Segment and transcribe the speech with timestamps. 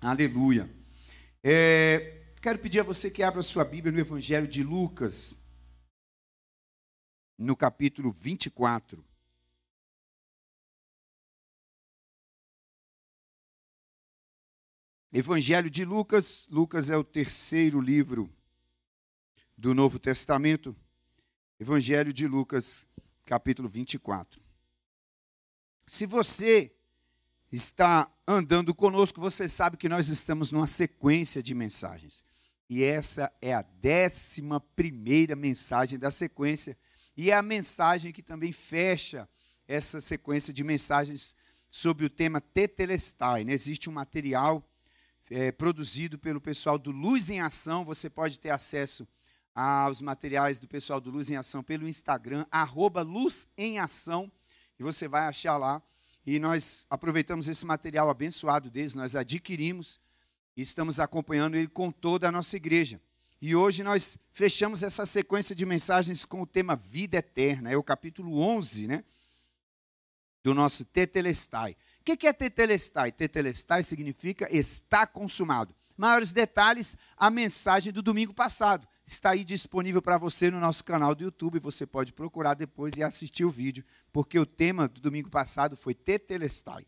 [0.00, 0.70] Aleluia.
[1.42, 5.44] É, quero pedir a você que abra sua Bíblia no Evangelho de Lucas,
[7.36, 9.04] no capítulo 24.
[15.12, 18.32] Evangelho de Lucas, Lucas é o terceiro livro
[19.56, 20.76] do Novo Testamento.
[21.58, 22.86] Evangelho de Lucas,
[23.24, 24.40] capítulo 24.
[25.88, 26.77] Se você
[27.50, 32.24] está andando conosco, você sabe que nós estamos numa sequência de mensagens.
[32.68, 36.76] E essa é a décima primeira mensagem da sequência.
[37.16, 39.28] E é a mensagem que também fecha
[39.66, 41.34] essa sequência de mensagens
[41.70, 43.44] sobre o tema Tetelestai.
[43.44, 43.52] Né?
[43.52, 44.62] Existe um material
[45.30, 47.84] é, produzido pelo pessoal do Luz em Ação.
[47.84, 49.08] Você pode ter acesso
[49.54, 54.30] aos materiais do pessoal do Luz em Ação pelo Instagram, arroba Luz em Ação,
[54.78, 55.82] e você vai achar lá
[56.30, 59.98] e nós aproveitamos esse material abençoado deles, nós adquirimos
[60.54, 63.00] e estamos acompanhando ele com toda a nossa igreja.
[63.40, 67.82] E hoje nós fechamos essa sequência de mensagens com o tema Vida Eterna, é o
[67.82, 69.04] capítulo 11, né?
[70.44, 71.74] Do nosso Tetelestai.
[72.00, 73.10] O que é Tetelestai?
[73.10, 75.74] Tetelestai significa está consumado.
[75.98, 81.12] Maiores detalhes, a mensagem do domingo passado está aí disponível para você no nosso canal
[81.12, 81.58] do YouTube.
[81.58, 85.94] Você pode procurar depois e assistir o vídeo, porque o tema do domingo passado foi
[85.94, 86.86] Tetelestai.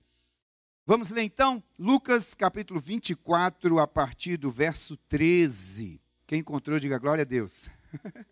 [0.86, 6.00] Vamos ler então Lucas capítulo 24, a partir do verso 13.
[6.24, 7.68] Quem encontrou, diga glória a Deus.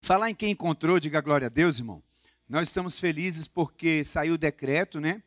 [0.00, 2.02] Falar em quem encontrou, diga glória a Deus, irmão.
[2.48, 5.22] Nós estamos felizes porque saiu o decreto, né?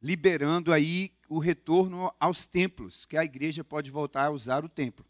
[0.00, 5.04] Liberando aí o retorno aos templos, que a igreja pode voltar a usar o templo.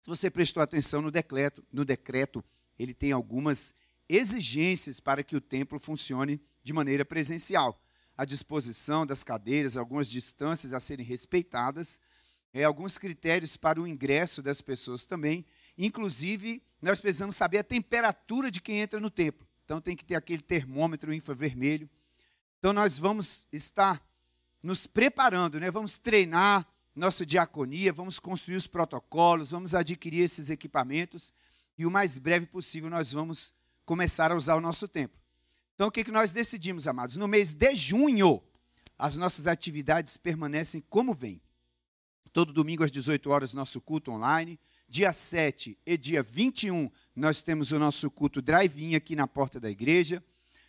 [0.00, 2.42] Se você prestou atenção no decreto, no decreto,
[2.78, 3.74] ele tem algumas
[4.08, 7.80] exigências para que o templo funcione de maneira presencial.
[8.16, 12.00] A disposição das cadeiras, algumas distâncias a serem respeitadas,
[12.52, 15.44] é, alguns critérios para o ingresso das pessoas também.
[15.76, 19.46] Inclusive, nós precisamos saber a temperatura de quem entra no templo.
[19.64, 21.88] Então, tem que ter aquele termômetro infravermelho.
[22.60, 24.00] Então, nós vamos estar
[24.62, 25.70] nos preparando, né?
[25.70, 31.32] Vamos treinar nossa diaconia, vamos construir os protocolos, vamos adquirir esses equipamentos
[31.78, 33.54] e o mais breve possível nós vamos
[33.86, 35.18] começar a usar o nosso templo.
[35.74, 37.16] Então o que, que nós decidimos, amados?
[37.16, 38.42] No mês de junho,
[38.98, 41.40] as nossas atividades permanecem como vem.
[42.30, 44.60] Todo domingo às 18 horas, nosso culto online.
[44.86, 49.70] Dia 7 e dia 21, nós temos o nosso culto drive-in aqui na porta da
[49.70, 50.22] igreja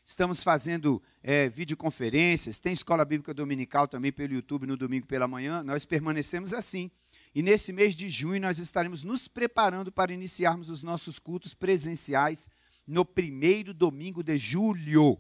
[0.04, 5.64] estamos fazendo é, videoconferências, tem escola bíblica dominical também pelo YouTube no domingo pela manhã,
[5.64, 6.90] nós permanecemos assim.
[7.34, 12.50] E nesse mês de junho nós estaremos nos preparando para iniciarmos os nossos cultos presenciais
[12.86, 15.18] no primeiro domingo de julho.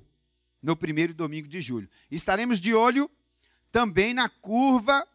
[0.61, 1.89] No primeiro domingo de julho.
[2.09, 3.09] Estaremos de olho
[3.71, 5.07] também na curva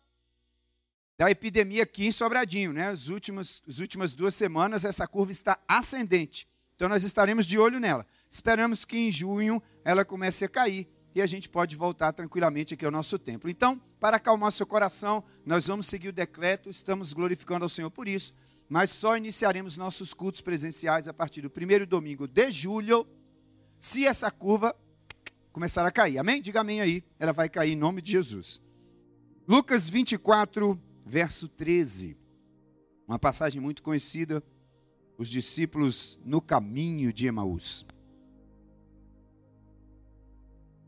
[1.19, 2.73] da epidemia aqui em Sobradinho.
[2.73, 2.89] Né?
[2.89, 6.49] As, últimas, as últimas duas semanas essa curva está ascendente.
[6.75, 8.07] Então nós estaremos de olho nela.
[8.29, 12.85] Esperamos que em junho ela comece a cair e a gente pode voltar tranquilamente aqui
[12.85, 13.49] ao nosso templo.
[13.49, 18.07] Então, para acalmar seu coração, nós vamos seguir o decreto, estamos glorificando ao Senhor por
[18.07, 18.35] isso,
[18.69, 23.07] mas só iniciaremos nossos cultos presenciais a partir do primeiro domingo de julho,
[23.79, 24.77] se essa curva
[25.53, 26.19] começar a cair.
[26.19, 26.43] Amém?
[26.43, 27.03] Diga amém aí.
[27.19, 28.61] Ela vai cair em nome de Jesus.
[29.49, 32.15] Lucas 24, verso 13.
[33.09, 34.45] Uma passagem muito conhecida.
[35.17, 37.87] Os discípulos no caminho de Emaús.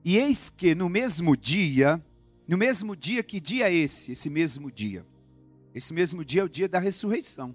[0.09, 2.03] E eis que no mesmo dia,
[2.49, 4.13] no mesmo dia, que dia é esse?
[4.13, 5.07] Esse mesmo dia.
[5.75, 7.55] Esse mesmo dia é o dia da ressurreição.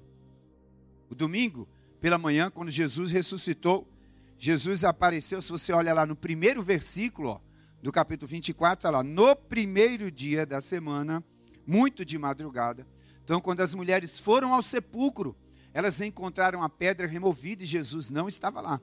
[1.10, 1.68] O domingo,
[2.00, 3.92] pela manhã, quando Jesus ressuscitou,
[4.38, 7.42] Jesus apareceu, se você olha lá no primeiro versículo ó,
[7.82, 11.24] do capítulo 24, está lá, no primeiro dia da semana,
[11.66, 12.86] muito de madrugada.
[13.24, 15.36] Então, quando as mulheres foram ao sepulcro,
[15.74, 18.80] elas encontraram a pedra removida e Jesus não estava lá.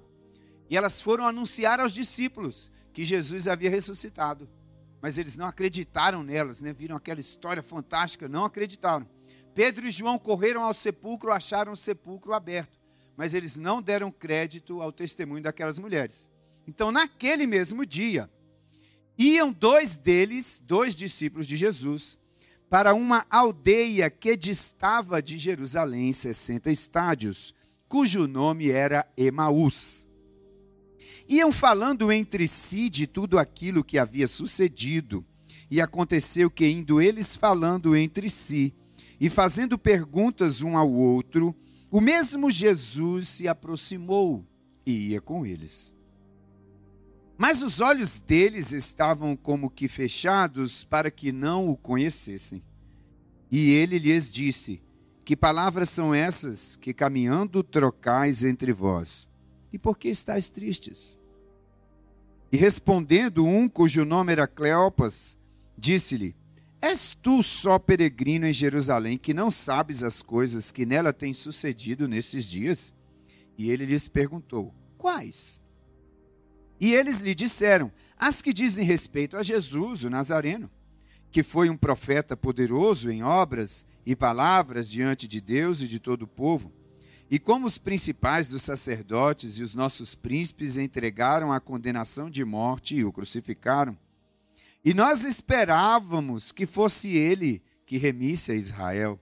[0.69, 4.49] E elas foram anunciar aos discípulos que Jesus havia ressuscitado.
[5.01, 6.73] Mas eles não acreditaram nelas, né?
[6.73, 9.09] viram aquela história fantástica, não acreditaram.
[9.55, 12.79] Pedro e João correram ao sepulcro, acharam o sepulcro aberto,
[13.17, 16.31] mas eles não deram crédito ao testemunho daquelas mulheres.
[16.67, 18.31] Então, naquele mesmo dia,
[19.19, 22.19] iam dois deles, dois discípulos de Jesus,
[22.69, 27.53] para uma aldeia que distava de Jerusalém 60 estádios,
[27.89, 30.10] cujo nome era Emaús
[31.33, 35.25] Iam falando entre si de tudo aquilo que havia sucedido.
[35.71, 38.75] E aconteceu que, indo eles falando entre si
[39.21, 41.55] e fazendo perguntas um ao outro,
[41.89, 44.45] o mesmo Jesus se aproximou
[44.85, 45.95] e ia com eles.
[47.39, 52.61] Mas os olhos deles estavam como que fechados para que não o conhecessem.
[53.49, 54.83] E ele lhes disse:
[55.25, 59.31] Que palavras são essas que caminhando trocais entre vós?
[59.73, 61.20] E por que estáis tristes?
[62.53, 65.39] E respondendo um cujo nome era Cleopas,
[65.79, 66.35] disse-lhe:
[66.81, 72.09] És tu só peregrino em Jerusalém que não sabes as coisas que nela têm sucedido
[72.09, 72.95] nesses dias?
[73.57, 75.61] E ele lhes perguntou: Quais?
[76.81, 80.71] E eles lhe disseram: As que dizem respeito a Jesus, o Nazareno,
[81.31, 86.23] que foi um profeta poderoso em obras e palavras diante de Deus e de todo
[86.23, 86.73] o povo.
[87.31, 92.97] E como os principais dos sacerdotes e os nossos príncipes entregaram a condenação de morte
[92.97, 93.97] e o crucificaram.
[94.85, 99.21] E nós esperávamos que fosse ele que remisse a Israel.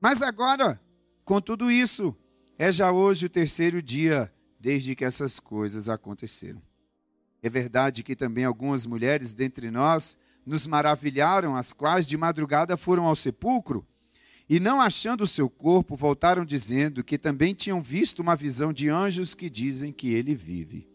[0.00, 0.80] Mas agora,
[1.24, 2.16] com tudo isso,
[2.58, 6.60] é já hoje o terceiro dia desde que essas coisas aconteceram.
[7.40, 13.04] É verdade que também algumas mulheres dentre nós nos maravilharam, as quais de madrugada foram
[13.04, 13.86] ao sepulcro
[14.50, 18.88] e, não achando o seu corpo, voltaram dizendo que também tinham visto uma visão de
[18.88, 20.88] anjos que dizem que ele vive.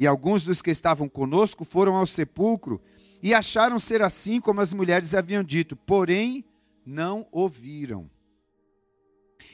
[0.00, 2.80] E alguns dos que estavam conosco foram ao sepulcro
[3.22, 6.42] e acharam ser assim como as mulheres haviam dito, porém
[6.86, 8.10] não ouviram.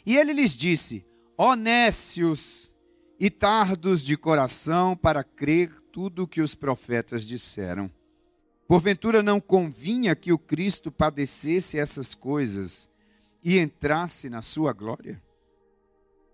[0.06, 1.04] E ele lhes disse:
[1.36, 2.72] Honécios,
[3.18, 7.90] e tardos de coração para crer tudo o que os profetas disseram.
[8.66, 12.90] Porventura não convinha que o Cristo padecesse essas coisas
[13.42, 15.22] e entrasse na sua glória?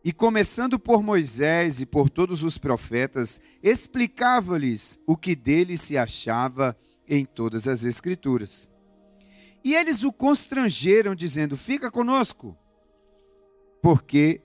[0.02, 6.76] E começando por Moisés e por todos os profetas, explicava-lhes o que dele se achava
[7.06, 8.70] em todas as Escrituras.
[9.62, 12.56] E eles o constrangeram, dizendo: Fica conosco,
[13.82, 14.40] porque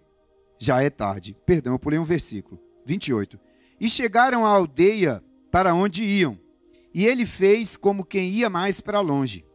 [0.60, 1.38] já é tarde.
[1.46, 2.60] Perdão, eu pulei um versículo.
[2.86, 3.40] 28.
[3.80, 6.38] E chegaram à aldeia para onde iam.
[6.96, 9.46] E ele fez como quem ia mais para longe.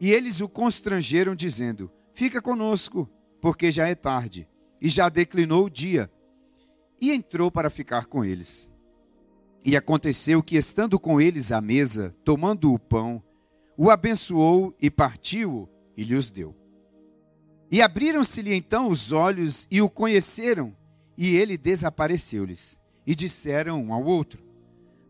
[0.00, 3.08] E eles o constrangeram, dizendo: Fica conosco,
[3.40, 4.48] porque já é tarde,
[4.80, 6.10] e já declinou o dia.
[7.00, 8.68] E entrou para ficar com eles.
[9.64, 13.22] E aconteceu que, estando com eles à mesa, tomando o pão,
[13.78, 16.52] o abençoou e partiu-o e lhes deu.
[17.70, 20.76] E abriram-se-lhe então os olhos e o conheceram,
[21.16, 22.82] e ele desapareceu-lhes.
[23.06, 24.41] E disseram um ao outro: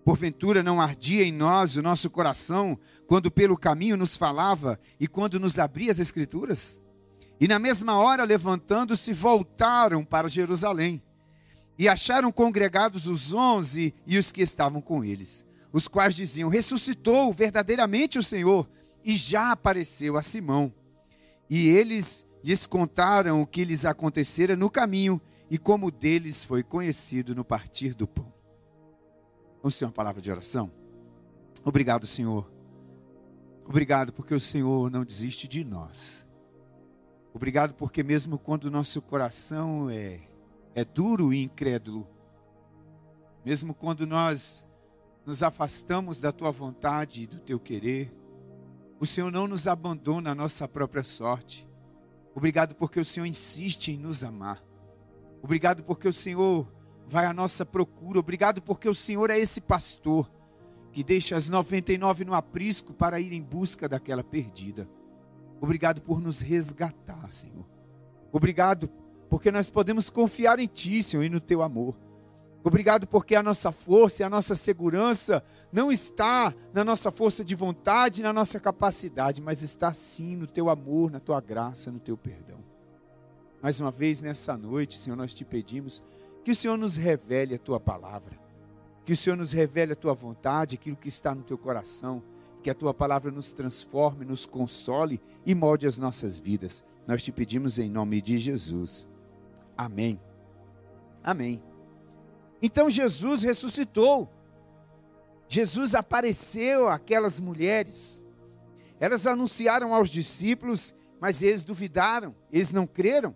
[0.04, 5.38] Porventura não ardia em nós o nosso coração quando pelo caminho nos falava e quando
[5.38, 6.81] nos abria as Escrituras?
[7.40, 11.02] E na mesma hora, levantando-se, voltaram para Jerusalém.
[11.78, 17.32] E acharam congregados os onze e os que estavam com eles, os quais diziam: Ressuscitou
[17.32, 18.69] verdadeiramente o Senhor
[19.04, 20.72] e já apareceu a Simão.
[21.49, 25.20] E eles lhes contaram o que lhes acontecera no caminho
[25.50, 28.31] e como deles foi conhecido no partir do pão.
[29.62, 30.73] Vamos ter uma palavra de oração?
[31.64, 32.50] Obrigado, Senhor.
[33.64, 36.29] Obrigado porque o Senhor não desiste de nós.
[37.32, 40.20] Obrigado porque mesmo quando o nosso coração é,
[40.75, 42.09] é duro e incrédulo,
[43.44, 44.69] mesmo quando nós
[45.25, 48.12] nos afastamos da tua vontade e do teu querer,
[48.99, 51.69] o Senhor não nos abandona à nossa própria sorte.
[52.35, 54.61] Obrigado porque o Senhor insiste em nos amar.
[55.41, 56.67] Obrigado porque o Senhor
[57.06, 58.19] vai à nossa procura.
[58.19, 60.31] Obrigado porque o Senhor é esse pastor
[60.93, 64.88] que deixa as 99 no aprisco para ir em busca daquela perdida.
[65.61, 67.64] Obrigado por nos resgatar, Senhor.
[68.30, 68.88] Obrigado
[69.28, 71.97] porque nós podemos confiar em Ti, Senhor, e no Teu amor.
[72.64, 75.42] Obrigado porque a nossa força e a nossa segurança
[75.73, 80.71] não está na nossa força de vontade, na nossa capacidade, mas está sim no teu
[80.71, 82.59] amor, na tua graça, no teu perdão.
[83.61, 86.02] Mais uma vez nessa noite, Senhor, nós te pedimos
[86.44, 88.38] que o Senhor nos revele a tua palavra,
[89.04, 92.22] que o Senhor nos revele a tua vontade, aquilo que está no teu coração,
[92.62, 96.84] que a tua palavra nos transforme, nos console e molde as nossas vidas.
[97.06, 99.08] Nós te pedimos em nome de Jesus.
[99.76, 100.20] Amém.
[101.22, 101.62] Amém.
[102.61, 104.30] Então Jesus ressuscitou.
[105.49, 108.25] Jesus apareceu àquelas mulheres.
[109.00, 113.34] Elas anunciaram aos discípulos, mas eles duvidaram, eles não creram.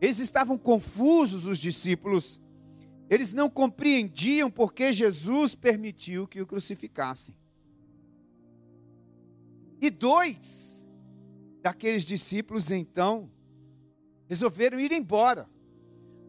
[0.00, 2.40] Eles estavam confusos, os discípulos.
[3.08, 7.34] Eles não compreendiam porque Jesus permitiu que o crucificassem.
[9.80, 10.86] E dois
[11.62, 13.30] daqueles discípulos, então,
[14.26, 15.48] resolveram ir embora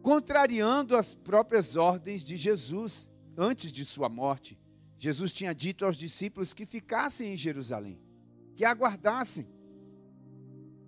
[0.01, 4.59] contrariando as próprias ordens de Jesus antes de sua morte.
[4.97, 7.99] Jesus tinha dito aos discípulos que ficassem em Jerusalém,
[8.55, 9.47] que aguardassem.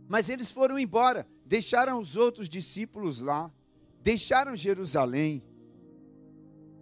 [0.08, 3.54] Mas eles foram embora, deixaram os outros discípulos lá,
[4.02, 5.44] deixaram Jerusalém.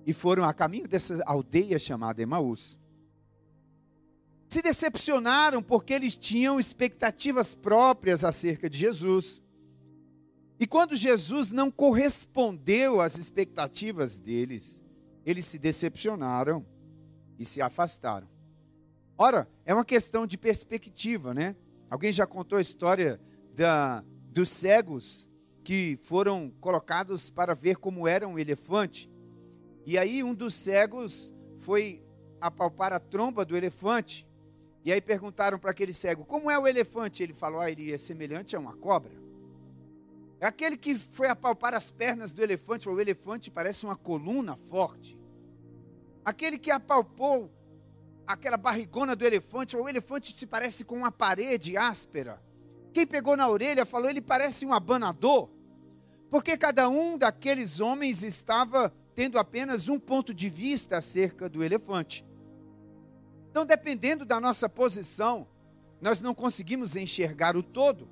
[0.07, 2.79] e foram a caminho dessa aldeia chamada Emaús.
[4.47, 9.41] Se decepcionaram porque eles tinham expectativas próprias acerca de Jesus.
[10.57, 14.83] E quando Jesus não correspondeu às expectativas deles,
[15.25, 16.65] eles se decepcionaram
[17.37, 18.27] e se afastaram.
[19.17, 21.57] Ora, é uma questão de perspectiva, né?
[21.89, 23.19] Alguém já contou a história
[23.53, 25.27] da, dos cegos
[25.63, 29.11] que foram colocados para ver como era um elefante.
[29.85, 32.03] E aí um dos cegos foi
[32.39, 34.27] apalpar a tromba do elefante.
[34.83, 37.97] E aí perguntaram para aquele cego: "Como é o elefante?" Ele falou: ah, "Ele é
[37.97, 39.11] semelhante a uma cobra."
[40.39, 45.19] É aquele que foi apalpar as pernas do elefante, "O elefante parece uma coluna forte."
[46.23, 47.51] Aquele que apalpou
[48.25, 52.41] aquela barrigona do elefante, "O elefante se parece com uma parede áspera."
[52.93, 55.49] Quem pegou na orelha falou: ele parece um abanador,
[56.29, 62.25] porque cada um daqueles homens estava tendo apenas um ponto de vista acerca do elefante.
[63.49, 65.45] Então, dependendo da nossa posição,
[65.99, 68.07] nós não conseguimos enxergar o todo.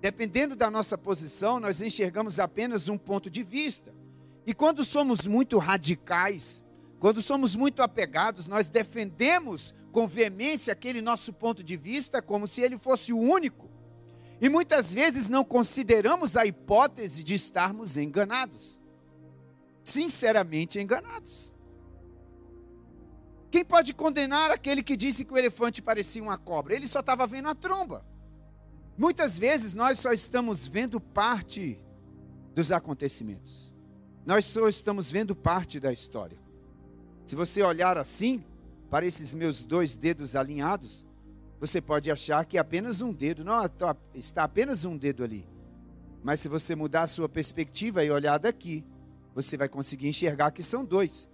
[0.00, 3.94] Dependendo da nossa posição, nós enxergamos apenas um ponto de vista.
[4.46, 6.64] E quando somos muito radicais,
[6.98, 12.60] quando somos muito apegados, nós defendemos com veemência aquele nosso ponto de vista como se
[12.60, 13.70] ele fosse o único.
[14.40, 18.80] E muitas vezes não consideramos a hipótese de estarmos enganados.
[19.82, 21.54] Sinceramente enganados.
[23.50, 26.74] Quem pode condenar aquele que disse que o elefante parecia uma cobra?
[26.74, 28.04] Ele só estava vendo a tromba.
[28.98, 31.80] Muitas vezes nós só estamos vendo parte
[32.54, 33.72] dos acontecimentos.
[34.26, 36.38] Nós só estamos vendo parte da história.
[37.26, 38.44] Se você olhar assim,
[38.90, 41.06] para esses meus dois dedos alinhados,
[41.66, 43.64] você pode achar que apenas um dedo, não,
[44.14, 45.48] está apenas um dedo ali.
[46.22, 48.84] Mas se você mudar a sua perspectiva e olhar daqui,
[49.34, 51.26] você vai conseguir enxergar que são dois.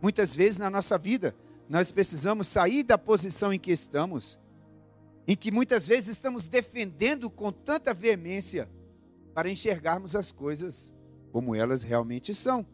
[0.00, 1.34] Muitas vezes na nossa vida,
[1.68, 4.38] nós precisamos sair da posição em que estamos,
[5.26, 8.68] em que muitas vezes estamos defendendo com tanta veemência,
[9.34, 10.94] para enxergarmos as coisas
[11.32, 12.64] como elas realmente são.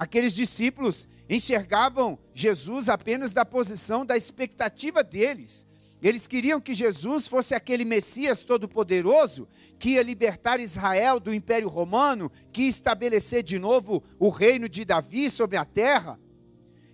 [0.00, 5.66] Aqueles discípulos enxergavam Jesus apenas da posição da expectativa deles.
[6.02, 9.46] Eles queriam que Jesus fosse aquele Messias todo-poderoso
[9.78, 14.86] que ia libertar Israel do Império Romano, que ia estabelecer de novo o reino de
[14.86, 16.18] Davi sobre a terra.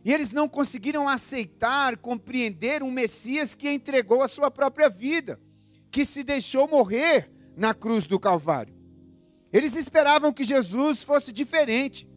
[0.04, 5.38] E eles não conseguiram aceitar, compreender um Messias que entregou a sua própria vida,
[5.92, 8.74] que se deixou morrer na cruz do Calvário.
[9.52, 12.15] Eles esperavam que Jesus fosse diferente.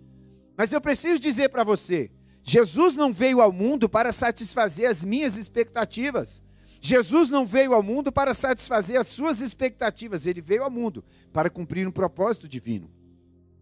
[0.59, 2.11] Mas eu preciso dizer para você:
[2.43, 6.43] Jesus não veio ao mundo para satisfazer as minhas expectativas.
[6.81, 11.01] Jesus não veio ao mundo para satisfazer as suas expectativas, ele veio ao mundo
[11.31, 12.91] para cumprir um propósito divino.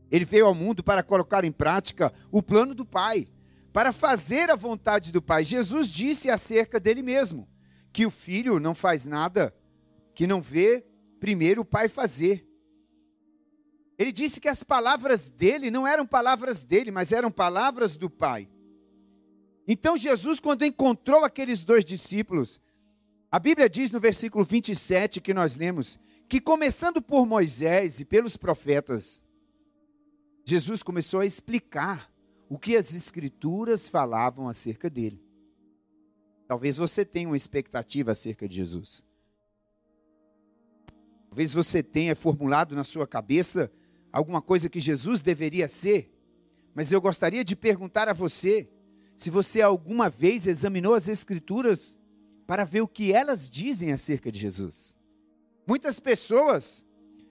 [0.10, 3.28] Ele veio ao mundo para colocar em prática o plano do Pai,
[3.72, 5.44] para fazer a vontade do Pai.
[5.44, 7.48] Jesus disse acerca dele mesmo
[7.94, 9.54] que o filho não faz nada
[10.16, 10.84] que não vê
[11.20, 12.44] primeiro o Pai fazer.
[13.98, 18.48] Ele disse que as palavras dele não eram palavras dele, mas eram palavras do Pai.
[19.68, 22.62] Então Jesus, quando encontrou aqueles dois discípulos,
[23.32, 26.00] a Bíblia diz no versículo 27 que nós lemos,
[26.30, 29.22] que começando por Moisés e pelos profetas,
[30.46, 32.12] Jesus começou a explicar
[32.48, 35.22] o que as Escrituras falavam acerca dele.
[36.48, 39.06] Talvez você tenha uma expectativa acerca de Jesus.
[41.30, 43.70] Talvez você tenha formulado na sua cabeça
[44.12, 46.12] alguma coisa que Jesus deveria ser,
[46.74, 48.70] mas eu gostaria de perguntar a você
[49.16, 51.98] se você alguma vez examinou as Escrituras
[52.46, 54.96] para ver o que elas dizem acerca de Jesus.
[55.68, 56.86] Muitas pessoas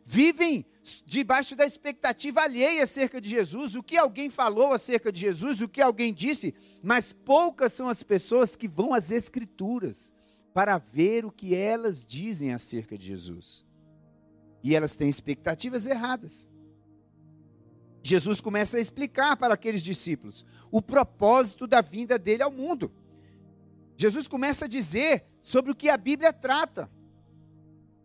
[0.04, 0.66] vivem
[1.04, 5.68] debaixo da expectativa alheia acerca de Jesus, o que alguém falou acerca de Jesus, o
[5.68, 10.12] que alguém disse, mas poucas são as pessoas que vão às Escrituras
[10.52, 13.64] para ver o que elas dizem acerca de Jesus.
[14.62, 16.50] E elas têm expectativas erradas.
[18.06, 22.92] Jesus começa a explicar para aqueles discípulos o propósito da vinda dele ao mundo.
[23.96, 26.88] Jesus começa a dizer sobre o que a Bíblia trata.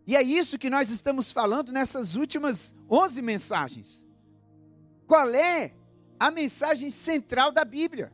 [0.04, 4.04] E é isso que nós estamos falando nessas últimas 11 mensagens.
[5.06, 5.72] Qual é
[6.18, 8.12] a mensagem central da Bíblia?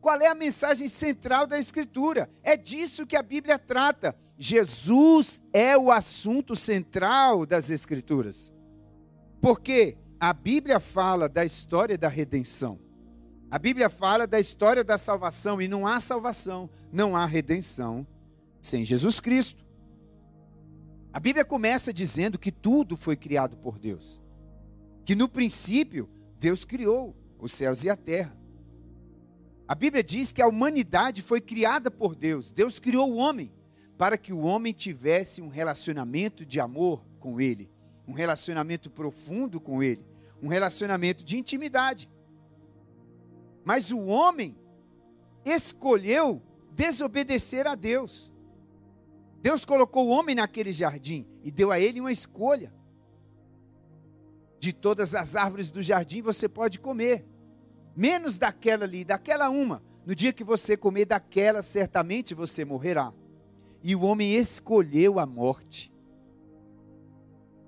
[0.00, 2.30] Qual é a mensagem central da Escritura?
[2.40, 4.16] É disso que a Bíblia trata.
[4.38, 8.54] Jesus é o assunto central das Escrituras.
[9.40, 9.98] Por quê?
[10.18, 12.78] A Bíblia fala da história da redenção.
[13.50, 18.06] A Bíblia fala da história da salvação e não há salvação, não há redenção
[18.60, 19.64] sem Jesus Cristo.
[21.12, 24.20] A Bíblia começa dizendo que tudo foi criado por Deus.
[25.04, 26.08] Que no princípio
[26.38, 28.36] Deus criou os céus e a terra.
[29.68, 32.52] A Bíblia diz que a humanidade foi criada por Deus.
[32.52, 33.52] Deus criou o homem
[33.96, 37.70] para que o homem tivesse um relacionamento de amor com ele,
[38.06, 40.04] um relacionamento profundo com ele,
[40.42, 42.08] um relacionamento de intimidade.
[43.64, 44.56] Mas o homem
[45.44, 48.32] escolheu desobedecer a Deus.
[49.40, 52.72] Deus colocou o homem naquele jardim e deu a ele uma escolha.
[54.58, 57.24] De todas as árvores do jardim você pode comer,
[57.96, 59.82] menos daquela ali, daquela uma.
[60.04, 63.12] No dia que você comer daquela, certamente você morrerá.
[63.82, 65.92] E o homem escolheu a morte.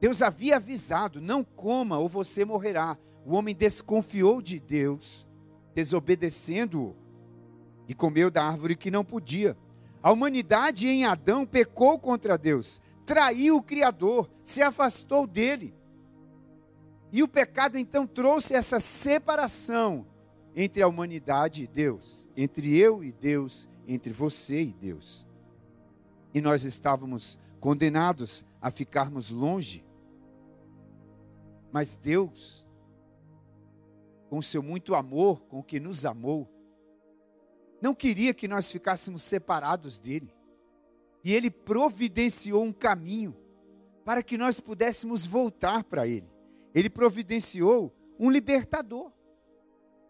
[0.00, 2.96] Deus havia avisado: não coma ou você morrerá.
[3.24, 5.26] O homem desconfiou de Deus,
[5.74, 6.96] desobedecendo-o,
[7.86, 9.56] e comeu da árvore que não podia.
[10.02, 15.74] A humanidade em Adão pecou contra Deus, traiu o Criador, se afastou dele.
[17.12, 20.06] E o pecado então trouxe essa separação
[20.54, 25.26] entre a humanidade e Deus, entre eu e Deus, entre você e Deus.
[26.34, 29.84] E nós estávamos condenados a ficarmos longe.
[31.72, 32.64] Mas Deus,
[34.28, 36.48] com seu muito amor, com que nos amou,
[37.80, 40.32] não queria que nós ficássemos separados dele.
[41.22, 43.36] E ele providenciou um caminho
[44.04, 46.28] para que nós pudéssemos voltar para ele.
[46.74, 49.12] Ele providenciou um libertador.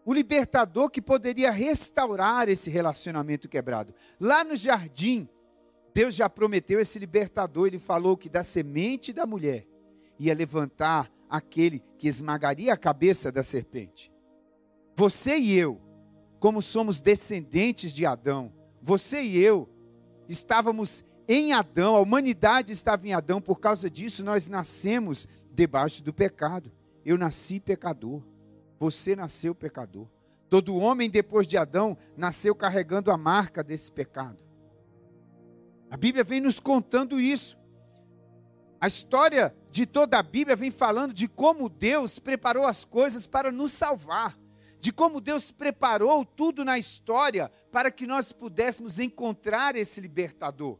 [0.05, 3.93] O libertador que poderia restaurar esse relacionamento quebrado.
[4.19, 5.27] Lá no jardim,
[5.93, 7.67] Deus já prometeu esse libertador.
[7.67, 9.67] Ele falou que da semente da mulher
[10.17, 14.11] ia levantar aquele que esmagaria a cabeça da serpente.
[14.95, 15.79] Você e eu
[16.39, 19.69] como somos descendentes de Adão, você e eu
[20.27, 26.13] estávamos em Adão, a humanidade estava em Adão, por causa disso nós nascemos debaixo do
[26.13, 26.71] pecado.
[27.05, 28.23] Eu nasci pecador,
[28.79, 30.07] você nasceu pecador.
[30.49, 34.43] Todo homem depois de Adão nasceu carregando a marca desse pecado.
[35.91, 37.58] A Bíblia vem nos contando isso.
[38.81, 43.51] A história de toda a Bíblia vem falando de como Deus preparou as coisas para
[43.51, 44.37] nos salvar
[44.79, 50.79] de como Deus preparou tudo na história para que nós pudéssemos encontrar esse libertador.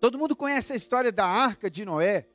[0.00, 2.28] Todo mundo conhece a história da arca de Noé,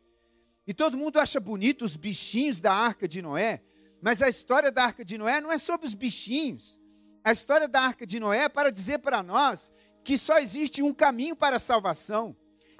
[0.66, 3.64] e todo mundo acha bonito os bichinhos da arca de Noé,
[4.02, 6.80] mas a história da arca de Noé não é sobre os bichinhos.
[7.24, 9.72] A história da arca de Noé é para dizer para nós
[10.04, 12.36] que só existe um caminho para a salvação.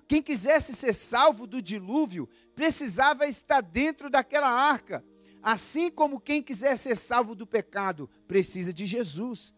[0.08, 5.04] Quem quisesse ser salvo do dilúvio precisava estar dentro daquela arca.
[5.42, 9.54] Assim como quem quiser ser salvo do pecado precisa de Jesus.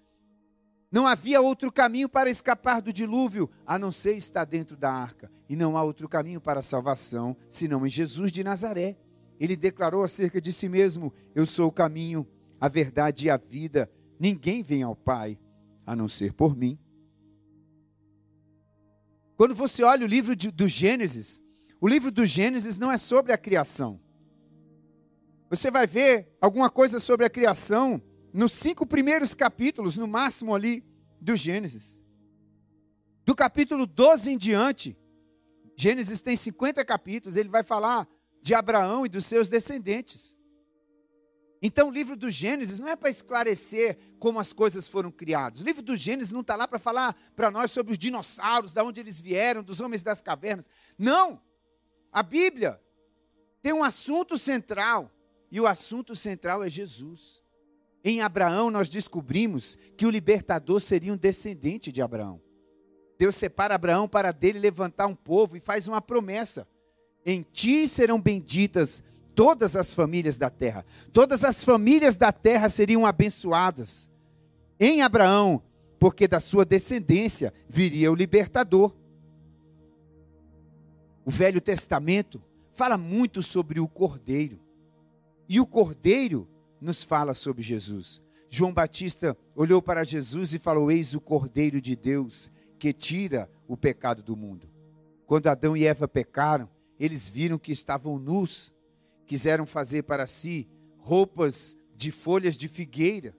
[0.91, 5.31] Não havia outro caminho para escapar do dilúvio a não ser estar dentro da arca.
[5.49, 8.97] E não há outro caminho para a salvação senão em Jesus de Nazaré.
[9.39, 12.27] Ele declarou acerca de si mesmo: Eu sou o caminho,
[12.59, 13.89] a verdade e a vida.
[14.19, 15.37] Ninguém vem ao Pai
[15.85, 16.79] a não ser por mim.
[19.37, 21.39] Quando você olha o livro de, do Gênesis,
[21.79, 24.01] o livro do Gênesis não é sobre a criação.
[25.49, 28.01] Você vai ver alguma coisa sobre a criação
[28.33, 30.83] nos cinco primeiros capítulos, no máximo ali,
[31.21, 32.01] do Gênesis.
[33.23, 34.97] Do capítulo 12 em diante,
[35.75, 38.07] Gênesis tem 50 capítulos, ele vai falar
[38.41, 40.36] de Abraão e dos seus descendentes.
[41.61, 45.61] Então, o livro do Gênesis não é para esclarecer como as coisas foram criadas.
[45.61, 48.81] O livro do Gênesis não está lá para falar para nós sobre os dinossauros, de
[48.81, 50.69] onde eles vieram, dos homens das cavernas.
[50.97, 51.41] Não!
[52.11, 52.79] A Bíblia
[53.61, 55.11] tem um assunto central
[55.51, 57.41] e o assunto central é Jesus.
[58.03, 62.41] Em Abraão, nós descobrimos que o libertador seria um descendente de Abraão.
[63.17, 66.67] Deus separa Abraão para dele levantar um povo e faz uma promessa:
[67.25, 69.03] em ti serão benditas
[69.37, 70.83] todas as famílias da terra.
[71.13, 74.09] Todas as famílias da terra seriam abençoadas
[74.79, 75.61] em Abraão,
[75.99, 78.95] porque da sua descendência viria o libertador.
[81.23, 84.59] O Velho Testamento fala muito sobre o cordeiro.
[85.47, 86.49] E o cordeiro
[86.81, 88.23] nos fala sobre Jesus.
[88.49, 93.77] João Batista olhou para Jesus e falou: Eis o cordeiro de Deus que tira o
[93.77, 94.67] pecado do mundo.
[95.27, 96.67] Quando Adão e Eva pecaram,
[96.99, 98.73] eles viram que estavam nus,
[99.27, 103.35] quiseram fazer para si roupas de folhas de figueira,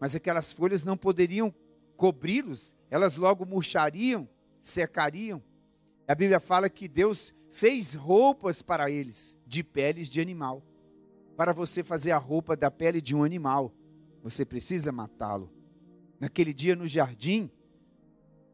[0.00, 1.54] mas aquelas folhas não poderiam
[1.96, 4.28] cobri-los, elas logo murchariam,
[4.60, 5.42] secariam.
[6.08, 10.62] A Bíblia fala que Deus fez roupas para eles de peles de animal
[11.36, 13.74] para você fazer a roupa da pele de um animal,
[14.22, 15.52] você precisa matá-lo.
[16.20, 17.50] Naquele dia no jardim,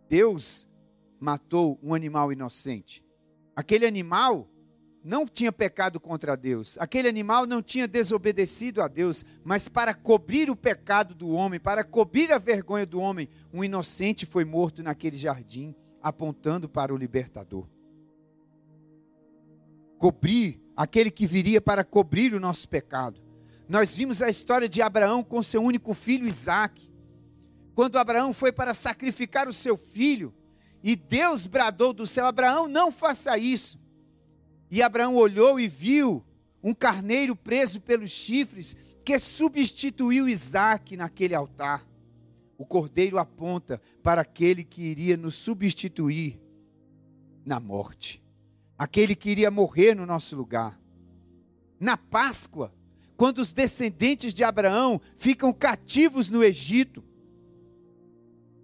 [0.08, 0.68] Deus
[1.20, 3.04] matou um animal inocente.
[3.54, 4.48] Aquele animal
[5.02, 6.76] não tinha pecado contra Deus.
[6.78, 11.82] Aquele animal não tinha desobedecido a Deus, mas para cobrir o pecado do homem, para
[11.82, 17.66] cobrir a vergonha do homem, um inocente foi morto naquele jardim, apontando para o libertador.
[19.98, 23.20] Cobrir aquele que viria para cobrir o nosso pecado.
[23.68, 26.90] Nós vimos a história de Abraão com seu único filho Isaque.
[27.74, 30.34] Quando Abraão foi para sacrificar o seu filho,
[30.82, 33.78] e Deus bradou do céu: Abraão, não faça isso.
[34.70, 36.24] E Abraão olhou e viu
[36.62, 41.86] um carneiro preso pelos chifres que substituiu Isaac naquele altar.
[42.56, 46.38] O cordeiro aponta para aquele que iria nos substituir
[47.44, 48.22] na morte,
[48.78, 50.78] aquele que iria morrer no nosso lugar.
[51.80, 52.72] Na Páscoa,
[53.16, 57.02] quando os descendentes de Abraão ficam cativos no Egito,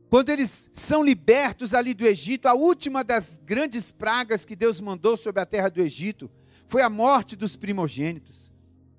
[0.09, 5.17] quando eles são libertos ali do Egito, a última das grandes pragas que Deus mandou
[5.17, 6.31] sobre a terra do Egito
[6.69, 8.53] foi a morte dos primogênitos.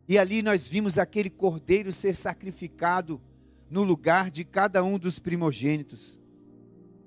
[0.07, 3.21] E ali nós vimos aquele cordeiro ser sacrificado
[3.69, 6.19] no lugar de cada um dos primogênitos.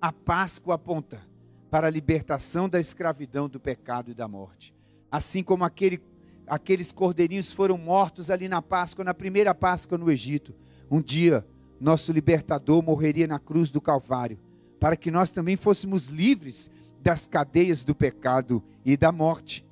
[0.01, 1.23] A Páscoa aponta
[1.71, 4.75] para a libertação da escravidão, do pecado e da morte.
[5.11, 6.01] Assim como aquele,
[6.47, 10.55] aqueles cordeirinhos foram mortos ali na Páscoa, na primeira Páscoa no Egito.
[10.91, 11.47] Um dia
[11.81, 14.39] nosso libertador morreria na cruz do Calvário,
[14.79, 16.71] para que nós também fôssemos livres
[17.03, 19.65] das cadeias do pecado e da morte.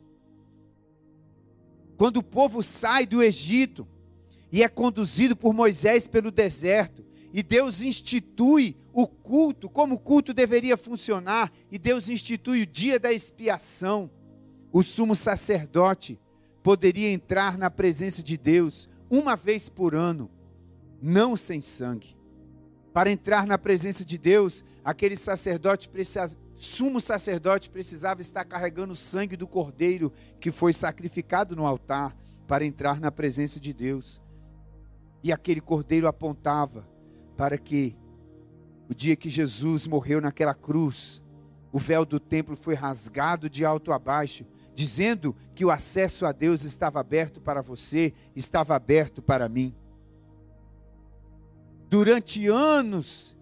[1.97, 3.87] Quando o povo sai do Egito
[4.51, 10.33] e é conduzido por Moisés pelo deserto, e Deus institui o culto, como o culto
[10.33, 14.11] deveria funcionar, e Deus institui o dia da expiação,
[14.73, 16.19] o sumo sacerdote
[16.63, 20.31] poderia entrar na presença de Deus uma vez por ano
[21.01, 22.17] não sem sangue.
[22.93, 25.89] Para entrar na presença de Deus, aquele sacerdote,
[26.57, 32.65] sumo sacerdote, precisava estar carregando o sangue do cordeiro que foi sacrificado no altar para
[32.65, 34.23] entrar na presença de Deus.
[35.23, 36.89] E aquele cordeiro apontava
[37.37, 37.97] para que
[38.89, 41.23] o dia que Jesus morreu naquela cruz,
[41.71, 46.33] o véu do templo foi rasgado de alto a baixo, dizendo que o acesso a
[46.33, 49.75] Deus estava aberto para você, estava aberto para mim.
[51.89, 53.35] Durante anos,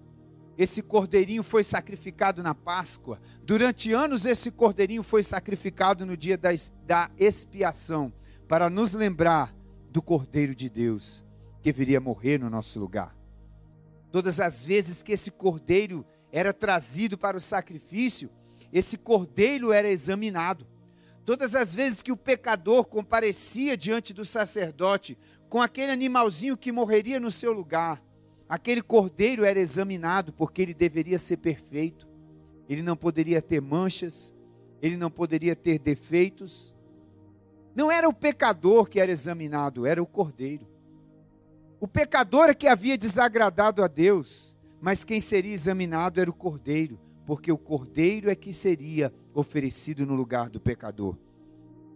[0.56, 3.20] esse cordeirinho foi sacrificado na Páscoa.
[3.42, 6.50] Durante anos, esse cordeirinho foi sacrificado no dia da,
[6.86, 8.12] da expiação,
[8.46, 9.52] para nos lembrar
[9.90, 11.26] do Cordeiro de Deus,
[11.60, 13.16] que viria morrer no nosso lugar.
[14.12, 18.30] Todas as vezes que esse cordeiro era trazido para o sacrifício,
[18.72, 20.64] esse cordeiro era examinado.
[21.24, 27.18] Todas as vezes que o pecador comparecia diante do sacerdote com aquele animalzinho que morreria
[27.18, 28.00] no seu lugar,
[28.48, 32.08] Aquele cordeiro era examinado porque ele deveria ser perfeito,
[32.68, 34.34] ele não poderia ter manchas,
[34.80, 36.74] ele não poderia ter defeitos.
[37.74, 40.66] Não era o pecador que era examinado, era o cordeiro.
[41.80, 46.98] O pecador é que havia desagradado a Deus, mas quem seria examinado era o cordeiro,
[47.26, 51.18] porque o cordeiro é que seria oferecido no lugar do pecador.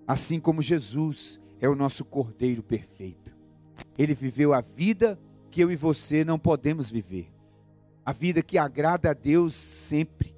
[0.07, 3.35] Assim como Jesus é o nosso cordeiro perfeito.
[3.97, 5.19] Ele viveu a vida
[5.51, 7.33] que eu e você não podemos viver.
[8.05, 10.35] A vida que agrada a Deus sempre.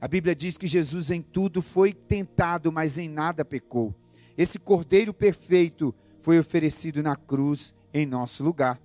[0.00, 3.94] A Bíblia diz que Jesus em tudo foi tentado, mas em nada pecou.
[4.36, 8.80] Esse cordeiro perfeito foi oferecido na cruz em nosso lugar.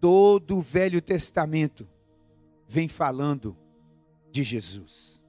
[0.00, 1.88] Todo o Velho Testamento
[2.68, 3.56] vem falando
[4.30, 5.22] de Jesus.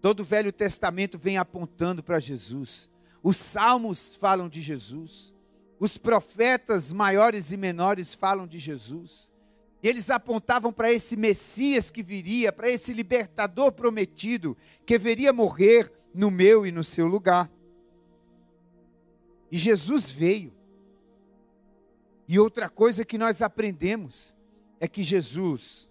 [0.00, 2.90] Todo o Velho Testamento vem apontando para Jesus.
[3.22, 5.34] Os salmos falam de Jesus.
[5.78, 9.32] Os profetas maiores e menores falam de Jesus.
[9.82, 15.92] E eles apontavam para esse Messias que viria, para esse libertador prometido, que viria morrer
[16.14, 17.50] no meu e no seu lugar.
[19.50, 20.52] E Jesus veio.
[22.26, 24.34] E outra coisa que nós aprendemos
[24.80, 25.90] é que Jesus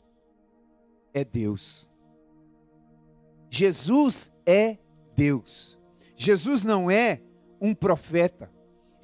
[1.14, 1.90] é Deus.
[3.50, 4.78] Jesus é
[5.16, 5.80] Deus.
[6.18, 7.22] Jesus não é
[7.62, 8.52] um profeta.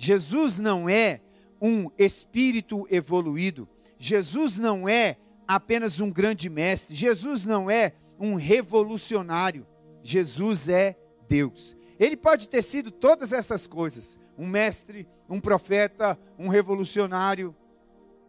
[0.04, 1.22] Jesus não é
[1.62, 3.70] um espírito evoluído.
[4.00, 6.96] Jesus não é apenas um grande mestre.
[6.96, 9.68] Jesus não é um revolucionário.
[10.02, 10.98] Jesus é
[11.30, 11.76] Deus.
[12.00, 17.56] Ele pode ter sido todas essas coisas: um mestre, um profeta, um revolucionário,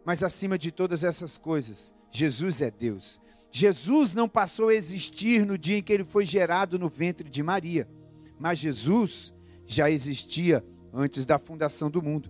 [0.05, 3.19] mas acima de todas essas coisas, Jesus é Deus.
[3.49, 7.41] Jesus não passou a existir no dia em que ele foi gerado no ventre de
[7.41, 7.89] Maria,
[8.37, 9.33] mas Jesus
[9.65, 12.29] já existia antes da fundação do mundo.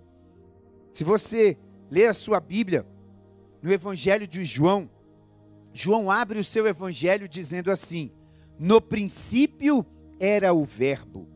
[0.94, 1.58] Se você
[1.92, 2.86] ler a sua Bíblia
[3.62, 4.90] no Evangelho de João,
[5.74, 8.12] João abre o seu evangelho dizendo assim:
[8.60, 9.86] No princípio
[10.20, 11.28] era o Verbo.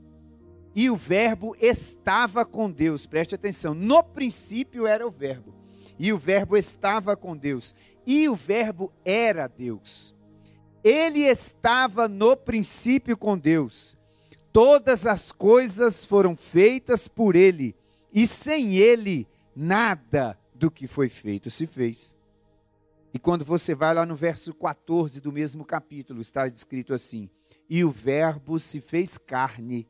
[0.75, 3.73] E o Verbo estava com Deus, preste atenção.
[3.73, 5.55] No princípio era o Verbo,
[5.97, 10.15] e o Verbo estava com Deus, e o Verbo era Deus.
[10.83, 13.96] Ele estava no princípio com Deus.
[14.57, 17.75] Todas as coisas foram feitas por ele,
[18.11, 22.17] e sem ele, nada do que foi feito se fez.
[23.13, 27.29] E quando você vai lá no verso 14 do mesmo capítulo, está escrito assim:
[27.69, 29.87] E o Verbo se fez carne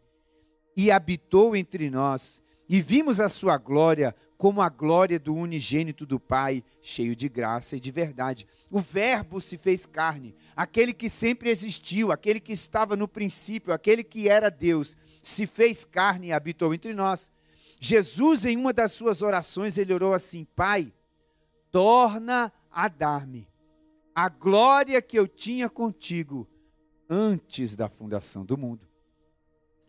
[0.75, 6.19] e habitou entre nós, e vimos a sua glória como a glória do unigênito do
[6.19, 8.47] Pai, cheio de graça e de verdade.
[8.71, 14.03] O Verbo se fez carne, aquele que sempre existiu, aquele que estava no princípio, aquele
[14.03, 17.31] que era Deus, se fez carne e habitou entre nós.
[17.79, 20.93] Jesus, em uma das suas orações, ele orou assim: Pai,
[21.71, 23.47] torna a dar-me
[24.13, 26.47] a glória que eu tinha contigo
[27.07, 28.86] antes da fundação do mundo.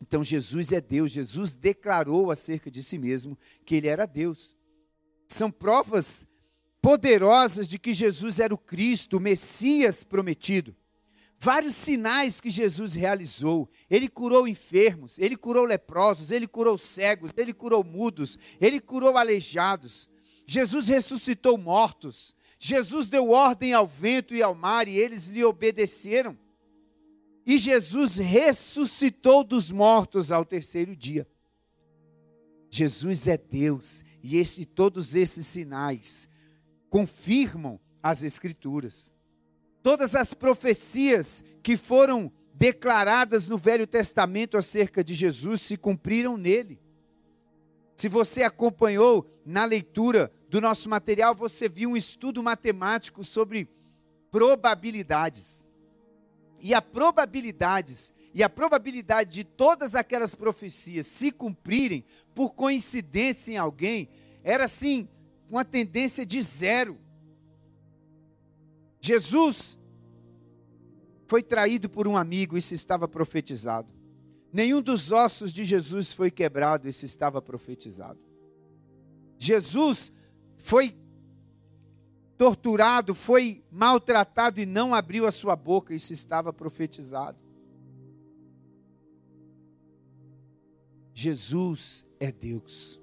[0.01, 4.57] Então Jesus é Deus, Jesus declarou acerca de si mesmo que ele era Deus.
[5.27, 6.27] São provas
[6.81, 10.75] poderosas de que Jesus era o Cristo, o Messias prometido.
[11.41, 13.69] Vários sinais que Jesus realizou.
[13.89, 20.09] Ele curou enfermos, ele curou leprosos, ele curou cegos, ele curou mudos, ele curou aleijados.
[20.47, 22.35] Jesus ressuscitou mortos.
[22.59, 26.37] Jesus deu ordem ao vento e ao mar e eles lhe obedeceram.
[27.49, 31.27] E Jesus ressuscitou dos mortos ao terceiro dia.
[32.69, 36.29] Jesus é Deus e esse, todos esses sinais
[36.91, 39.15] confirmam as Escrituras.
[39.83, 46.79] Todas as profecias que foram declaradas no Velho Testamento acerca de Jesus se cumpriram nele.
[47.97, 53.71] Se você acompanhou na leitura do nosso material, você viu um estudo matemático sobre
[54.31, 55.67] probabilidades.
[56.61, 63.57] E a probabilidades e a probabilidade de todas aquelas profecias se cumprirem por coincidência em
[63.57, 64.09] alguém
[64.44, 65.09] era assim,
[65.51, 66.99] uma tendência de zero.
[69.01, 69.79] Jesus
[71.27, 73.88] foi traído por um amigo, isso estava profetizado.
[74.53, 78.18] Nenhum dos ossos de Jesus foi quebrado, isso estava profetizado.
[79.38, 80.12] Jesus
[80.57, 80.97] foi
[82.38, 87.37] torturado, foi maltratado e não abriu a sua boca, isso estava profetizado.
[91.12, 93.01] Jesus é Deus.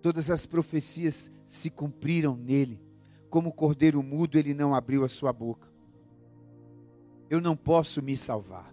[0.00, 2.80] Todas as profecias se cumpriram nele.
[3.28, 5.68] Como cordeiro mudo, ele não abriu a sua boca.
[7.28, 8.72] Eu não posso me salvar.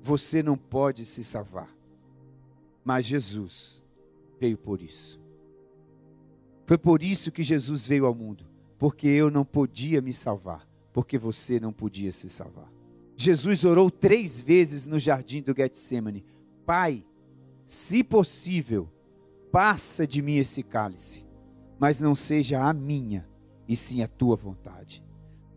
[0.00, 1.74] Você não pode se salvar.
[2.84, 3.82] Mas Jesus
[4.38, 5.20] veio por isso.
[6.66, 8.51] Foi por isso que Jesus veio ao mundo
[8.82, 12.68] porque eu não podia me salvar, porque você não podia se salvar.
[13.16, 16.24] Jesus orou três vezes no jardim do Getsemane:
[16.66, 17.06] Pai,
[17.64, 18.90] se possível,
[19.52, 21.24] passa de mim esse cálice,
[21.78, 23.24] mas não seja a minha,
[23.68, 25.04] e sim a tua vontade.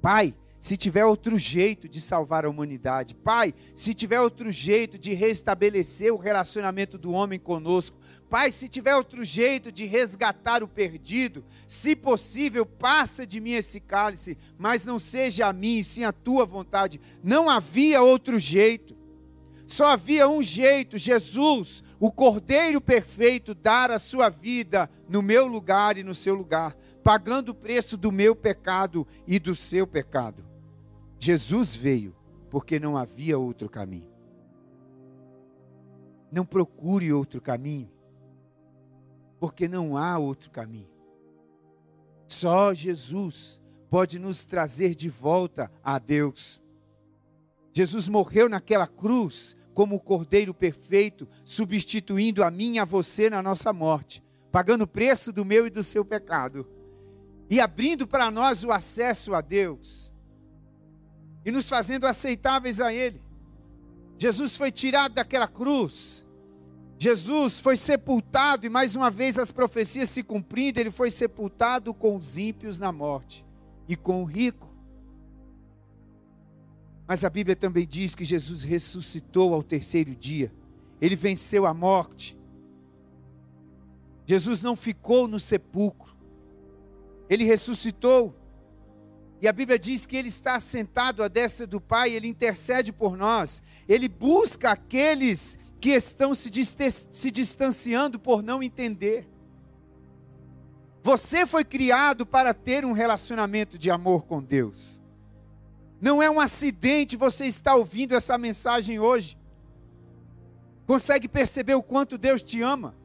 [0.04, 3.16] Pai, se tiver outro jeito de salvar a humanidade.
[3.16, 7.98] Pai, se tiver outro jeito de restabelecer o relacionamento do homem conosco.
[8.36, 13.80] Pai, se tiver outro jeito de resgatar o perdido, se possível, passa de mim esse
[13.80, 17.00] cálice, mas não seja a mim, sim a tua vontade.
[17.24, 18.94] Não havia outro jeito.
[19.66, 25.98] Só havia um jeito, Jesus, o Cordeiro perfeito, dar a sua vida no meu lugar
[25.98, 30.46] e no seu lugar, pagando o preço do meu pecado e do seu pecado.
[31.18, 32.14] Jesus veio
[32.50, 34.12] porque não havia outro caminho.
[36.30, 37.95] Não procure outro caminho,
[39.46, 40.90] porque não há outro caminho.
[42.28, 46.64] Só Jesus pode nos trazer de volta a Deus.
[47.72, 53.40] Jesus morreu naquela cruz como o Cordeiro perfeito, substituindo a mim e a você na
[53.40, 56.68] nossa morte, pagando o preço do meu e do seu pecado
[57.48, 60.12] e abrindo para nós o acesso a Deus
[61.46, 63.22] e nos fazendo aceitáveis a Ele.
[64.18, 66.25] Jesus foi tirado daquela cruz.
[66.98, 72.16] Jesus foi sepultado, e mais uma vez as profecias se cumprindo, ele foi sepultado com
[72.16, 73.46] os ímpios na morte
[73.88, 74.74] e com o rico.
[77.08, 80.52] Mas a Bíblia também diz que Jesus ressuscitou ao terceiro dia,
[81.02, 82.38] ele venceu a morte.
[84.26, 86.16] Jesus não ficou no sepulcro,
[87.30, 88.36] ele ressuscitou.
[89.42, 93.18] E a Bíblia diz que ele está sentado à destra do Pai, ele intercede por
[93.18, 96.50] nós, ele busca aqueles que estão se,
[97.12, 99.28] se distanciando por não entender.
[101.04, 105.04] Você foi criado para ter um relacionamento de amor com Deus.
[106.02, 109.38] Não é um acidente você estar ouvindo essa mensagem hoje.
[110.86, 112.96] Consegue perceber o quanto Deus te ama?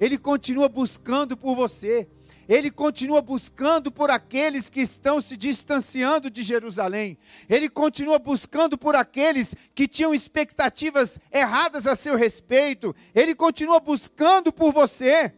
[0.00, 2.08] Ele continua buscando por você.
[2.48, 7.18] Ele continua buscando por aqueles que estão se distanciando de Jerusalém.
[7.48, 12.94] Ele continua buscando por aqueles que tinham expectativas erradas a seu respeito.
[13.14, 15.34] Ele continua buscando por você.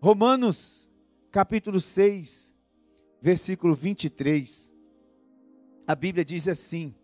[0.00, 0.90] Romanos,
[1.30, 2.54] capítulo 6,
[3.20, 4.72] versículo 23.
[5.86, 6.94] A Bíblia diz assim: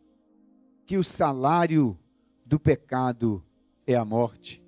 [0.86, 1.98] que o salário
[2.44, 3.44] do pecado
[3.84, 4.64] é a morte,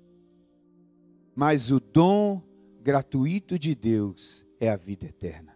[1.33, 2.43] mas o dom
[2.81, 5.55] gratuito de Deus é a vida eterna.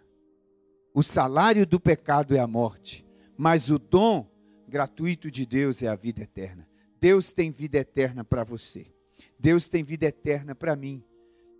[0.93, 3.05] O salário do pecado é a morte,
[3.37, 4.29] mas o dom
[4.67, 6.67] gratuito de Deus é a vida eterna.
[6.99, 8.87] Deus tem vida eterna para você.
[9.39, 11.03] Deus tem vida eterna para mim.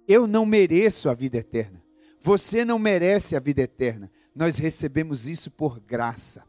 [0.08, 1.84] Eu não mereço a vida eterna.
[2.20, 4.12] Você não merece a vida eterna.
[4.36, 6.44] Nós recebemos isso por graça.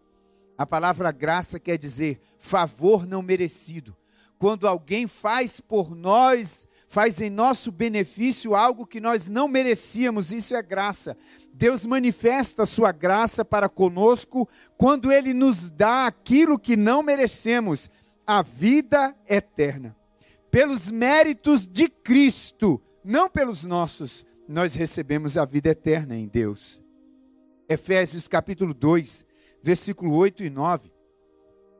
[0.56, 3.96] A palavra graça quer dizer favor não merecido.
[4.38, 10.54] Quando alguém faz por nós faz em nosso benefício algo que nós não merecíamos, isso
[10.54, 11.16] é graça.
[11.52, 17.90] Deus manifesta a sua graça para conosco quando ele nos dá aquilo que não merecemos,
[18.24, 19.96] a vida eterna.
[20.52, 26.80] Pelos méritos de Cristo, não pelos nossos, nós recebemos a vida eterna em Deus.
[27.68, 29.26] Efésios capítulo 2,
[29.60, 30.92] versículo 8 e 9.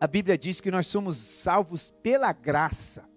[0.00, 3.13] A Bíblia diz que nós somos salvos pela graça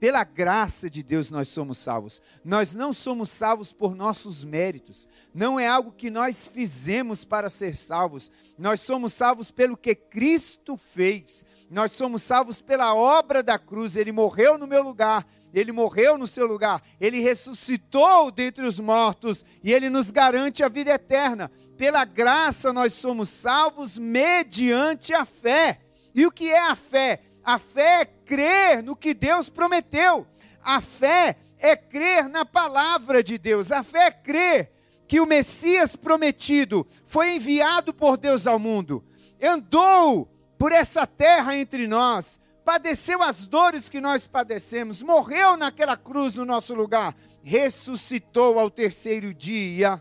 [0.00, 2.22] pela graça de Deus nós somos salvos.
[2.42, 5.06] Nós não somos salvos por nossos méritos.
[5.34, 8.30] Não é algo que nós fizemos para ser salvos.
[8.58, 11.44] Nós somos salvos pelo que Cristo fez.
[11.70, 13.94] Nós somos salvos pela obra da cruz.
[13.94, 15.26] Ele morreu no meu lugar.
[15.52, 20.68] Ele morreu no seu lugar, ele ressuscitou dentre os mortos e ele nos garante a
[20.68, 21.50] vida eterna.
[21.76, 25.80] Pela graça nós somos salvos mediante a fé.
[26.14, 27.20] E o que é a fé?
[27.44, 30.26] A fé é crer no que Deus prometeu.
[30.62, 33.72] A fé é crer na palavra de Deus.
[33.72, 34.72] A fé é crer
[35.10, 39.04] que o Messias prometido foi enviado por Deus ao mundo,
[39.42, 46.34] andou por essa terra entre nós, padeceu as dores que nós padecemos, morreu naquela cruz
[46.34, 50.00] no nosso lugar, ressuscitou ao terceiro dia.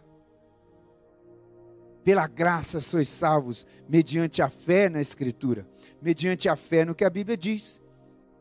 [2.03, 5.65] Pela graça sois salvos, mediante a fé na Escritura
[6.01, 7.81] mediante a fé no que a Bíblia diz.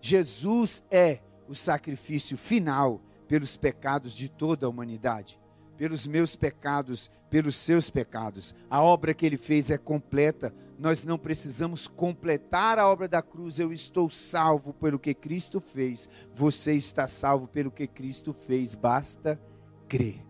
[0.01, 5.39] Jesus é o sacrifício final pelos pecados de toda a humanidade,
[5.77, 8.55] pelos meus pecados, pelos seus pecados.
[8.71, 10.55] A obra que ele fez é completa.
[10.79, 13.59] Nós não precisamos completar a obra da cruz.
[13.59, 16.09] Eu estou salvo pelo que Cristo fez.
[16.33, 18.75] Você está salvo pelo que Cristo fez.
[18.75, 19.41] Basta
[19.89, 20.25] crer.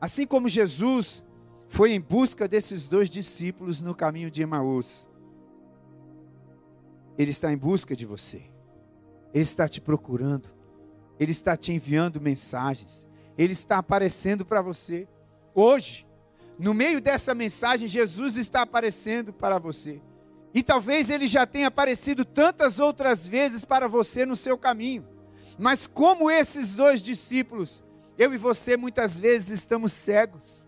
[0.00, 1.24] Assim como Jesus
[1.66, 5.08] foi em busca desses dois discípulos no caminho de Emaús,
[7.16, 8.42] ele está em busca de você.
[9.32, 10.50] Ele está te procurando.
[11.18, 13.08] Ele está te enviando mensagens.
[13.36, 15.08] Ele está aparecendo para você.
[15.54, 16.06] Hoje,
[16.58, 20.00] no meio dessa mensagem, Jesus está aparecendo para você.
[20.52, 25.04] E talvez ele já tenha aparecido tantas outras vezes para você no seu caminho.
[25.58, 27.84] Mas como esses dois discípulos,
[28.16, 30.64] eu e você muitas vezes estamos cegos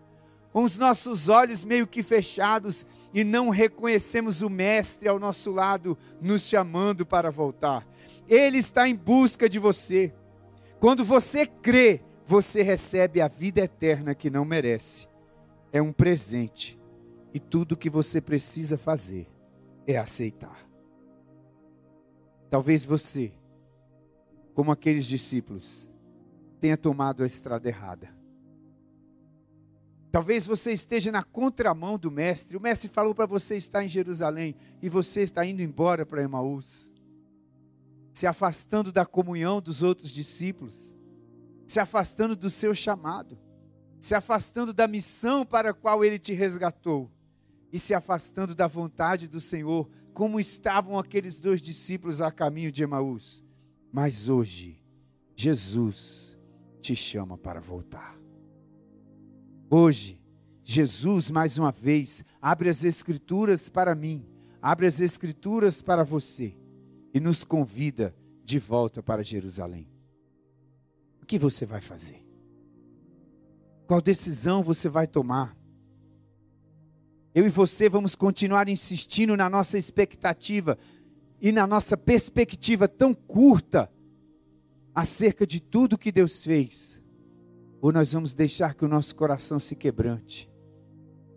[0.51, 5.97] com os nossos olhos meio que fechados e não reconhecemos o Mestre ao nosso lado,
[6.21, 7.87] nos chamando para voltar.
[8.27, 10.13] Ele está em busca de você.
[10.79, 15.07] Quando você crê, você recebe a vida eterna que não merece.
[15.71, 16.77] É um presente.
[17.33, 19.27] E tudo que você precisa fazer
[19.85, 20.67] é aceitar.
[22.49, 23.31] Talvez você,
[24.53, 25.91] como aqueles discípulos,
[26.59, 28.16] tenha tomado a estrada errada
[30.11, 32.57] Talvez você esteja na contramão do mestre.
[32.57, 36.91] O mestre falou para você estar em Jerusalém e você está indo embora para Emaús,
[38.13, 40.95] se afastando da comunhão dos outros discípulos,
[41.65, 43.37] se afastando do seu chamado,
[43.99, 47.11] se afastando da missão para a qual ele te resgatou
[47.71, 52.81] e se afastando da vontade do Senhor, como estavam aqueles dois discípulos a caminho de
[52.81, 53.43] Emaús.
[53.91, 54.81] Mas hoje,
[55.35, 56.37] Jesus
[56.81, 58.17] te chama para voltar.
[59.69, 60.21] Hoje,
[60.63, 64.25] Jesus, mais uma vez, abre as Escrituras para mim,
[64.61, 66.55] abre as Escrituras para você
[67.13, 69.89] e nos convida de volta para Jerusalém.
[71.21, 72.25] O que você vai fazer?
[73.85, 75.55] Qual decisão você vai tomar?
[77.35, 80.77] Eu e você vamos continuar insistindo na nossa expectativa
[81.41, 83.91] e na nossa perspectiva tão curta
[84.95, 87.03] acerca de tudo que Deus fez
[87.81, 90.49] ou nós vamos deixar que o nosso coração se quebrante,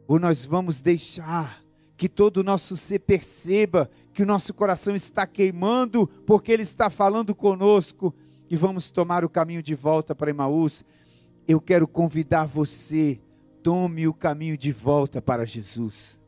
[0.07, 1.63] ou nós vamos deixar
[1.97, 6.89] que todo o nosso ser perceba que o nosso coração está queimando, porque Ele está
[6.89, 8.15] falando conosco
[8.49, 10.85] e vamos tomar o caminho de volta para Emaús.
[11.47, 13.21] Eu quero convidar você,
[13.63, 16.21] tome o caminho de volta para Jesus.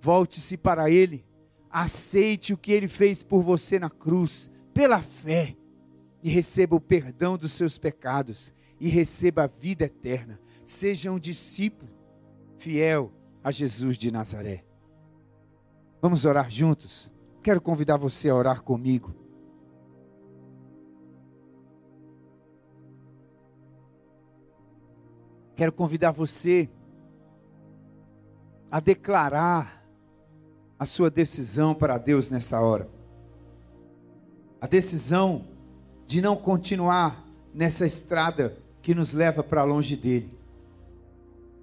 [0.00, 1.24] Volte-se para Ele,
[1.68, 5.56] aceite o que Ele fez por você na cruz, pela fé,
[6.22, 10.40] e receba o perdão dos seus pecados, e receba a vida eterna.
[10.64, 11.90] Seja um discípulo
[12.56, 13.12] fiel
[13.44, 14.64] a Jesus de Nazaré.
[16.00, 17.12] Vamos orar juntos?
[17.42, 19.14] Quero convidar você a orar comigo.
[25.54, 26.70] Quero convidar você
[28.70, 29.84] a declarar
[30.78, 32.88] a sua decisão para Deus nessa hora.
[34.58, 35.46] A decisão
[36.06, 40.30] de não continuar nessa estrada que nos leva para longe dele,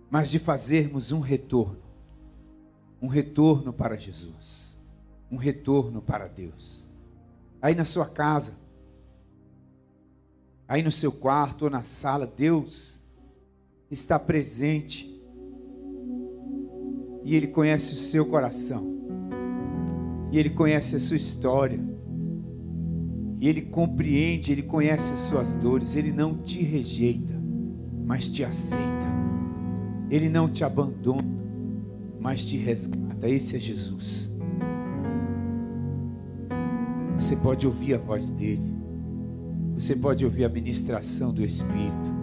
[0.09, 1.87] mas de fazermos um retorno
[3.01, 4.77] um retorno para Jesus,
[5.31, 6.85] um retorno para Deus.
[7.61, 8.53] Aí na sua casa,
[10.67, 13.03] aí no seu quarto ou na sala, Deus
[13.89, 15.13] está presente
[17.23, 18.97] e Ele conhece o seu coração,
[20.31, 21.79] e Ele conhece a sua história,
[23.39, 27.33] e Ele compreende, Ele conhece as suas dores, Ele não te rejeita,
[28.05, 29.07] mas te aceita,
[30.09, 31.37] Ele não te abandona
[32.27, 33.29] mas te resgata.
[33.29, 34.29] Esse é Jesus.
[37.17, 38.75] Você pode ouvir a voz dele.
[39.75, 42.17] Você pode ouvir a ministração do Espírito.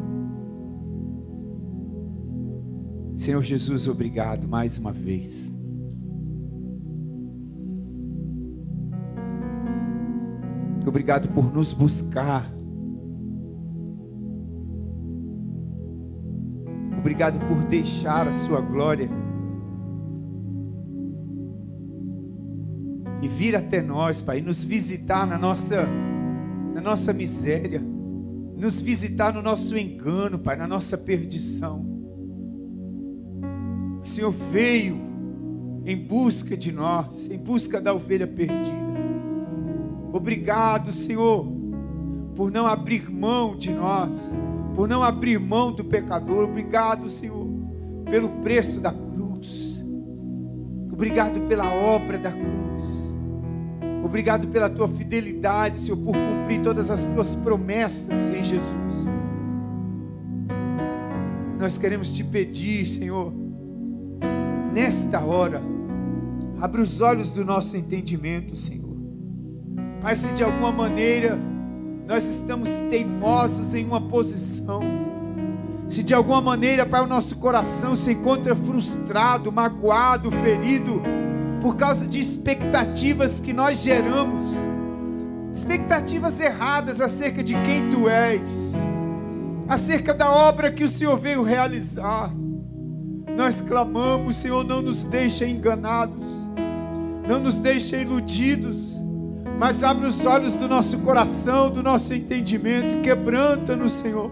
[3.17, 5.54] Senhor Jesus, obrigado mais uma vez.
[10.87, 12.53] Obrigado por nos buscar.
[16.99, 19.11] Obrigado por deixar a sua glória
[23.25, 25.87] e vir até nós, Pai, nos visitar na nossa,
[26.75, 27.83] na nossa miséria,
[28.57, 31.85] nos visitar no nosso engano, Pai, na nossa perdição.
[34.03, 34.97] O Senhor veio
[35.87, 38.84] em busca de nós, em busca da ovelha perdida.
[40.15, 41.45] Obrigado, Senhor,
[42.37, 44.39] por não abrir mão de nós,
[44.73, 46.49] por não abrir mão do pecador.
[46.49, 47.45] Obrigado, Senhor,
[48.09, 49.85] pelo preço da cruz.
[50.93, 53.19] Obrigado pela obra da cruz.
[54.05, 58.95] Obrigado pela tua fidelidade, Senhor, por cumprir todas as tuas promessas em Jesus.
[61.59, 63.33] Nós queremos te pedir, Senhor,
[64.73, 65.61] nesta hora,
[66.61, 68.84] abre os olhos do nosso entendimento, Senhor.
[70.05, 71.39] Pai, se de alguma maneira
[72.07, 74.83] nós estamos teimosos em uma posição,
[75.89, 81.01] se de alguma maneira, Pai, o nosso coração se encontra frustrado, magoado, ferido,
[81.63, 84.53] por causa de expectativas que nós geramos,
[85.51, 88.75] expectativas erradas acerca de quem tu és,
[89.67, 92.31] acerca da obra que o Senhor veio realizar.
[93.39, 96.27] Nós clamamos, Senhor, não nos deixe enganados,
[97.27, 99.03] não nos deixe iludidos,
[99.59, 104.31] mas abre os olhos do nosso coração, do nosso entendimento, quebranta-nos, Senhor,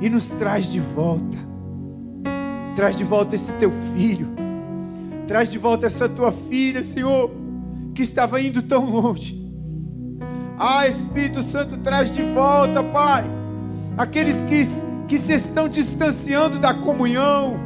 [0.00, 1.38] e nos traz de volta,
[2.74, 4.36] traz de volta esse teu filho.
[5.26, 7.32] Traz de volta essa tua filha, Senhor,
[7.94, 9.44] que estava indo tão longe.
[10.58, 13.24] Ah, Espírito Santo, traz de volta, Pai,
[13.98, 14.62] aqueles que,
[15.08, 17.58] que se estão distanciando da comunhão,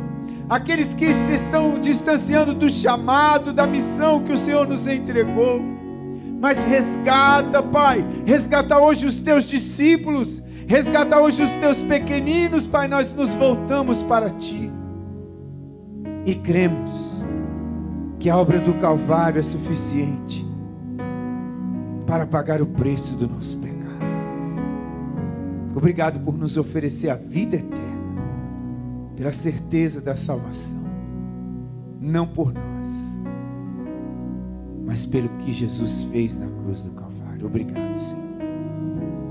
[0.51, 5.63] aqueles que se estão distanciando do chamado, da missão que o Senhor nos entregou.
[6.41, 12.89] Mas resgata, Pai, resgata hoje os teus discípulos, resgata hoje os teus pequeninos, Pai.
[12.89, 14.73] Nós nos voltamos para Ti
[16.27, 17.25] e cremos
[18.19, 20.45] que a obra do Calvário é suficiente
[22.07, 23.71] para pagar o preço do nosso pecado.
[25.75, 28.00] Obrigado por nos oferecer a vida eterna,
[29.21, 30.83] pela certeza da salvação,
[32.01, 33.21] não por nós,
[34.83, 37.45] mas pelo que Jesus fez na cruz do Calvário.
[37.45, 38.25] Obrigado, Senhor.